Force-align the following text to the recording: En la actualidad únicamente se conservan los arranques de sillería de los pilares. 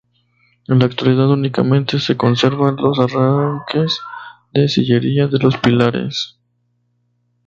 En 0.67 0.79
la 0.79 0.85
actualidad 0.85 1.29
únicamente 1.29 1.99
se 1.99 2.17
conservan 2.17 2.75
los 2.77 2.97
arranques 2.97 3.99
de 4.51 4.67
sillería 4.67 5.27
de 5.27 5.37
los 5.37 5.57
pilares. 5.57 6.39